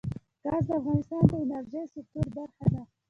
[0.43, 2.81] ګاز د افغانستان د انرژۍ سکتور برخه ده.